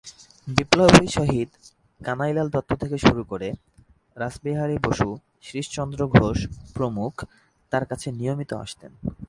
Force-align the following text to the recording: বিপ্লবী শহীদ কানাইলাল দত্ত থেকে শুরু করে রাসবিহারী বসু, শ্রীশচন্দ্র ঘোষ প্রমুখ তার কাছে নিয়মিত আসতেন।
বিপ্লবী 0.47 1.07
শহীদ 1.07 1.49
কানাইলাল 2.01 2.47
দত্ত 2.49 2.71
থেকে 2.73 2.97
শুরু 2.97 3.23
করে 3.23 3.49
রাসবিহারী 4.17 4.77
বসু, 4.83 5.09
শ্রীশচন্দ্র 5.41 6.07
ঘোষ 6.07 6.37
প্রমুখ 6.73 7.13
তার 7.71 7.85
কাছে 7.85 8.11
নিয়মিত 8.11 8.53
আসতেন। 8.53 8.91